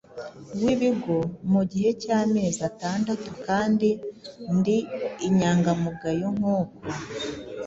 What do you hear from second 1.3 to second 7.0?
mu gihe cy’amezi atandatu kandi ndi inyangamugayo nk’uko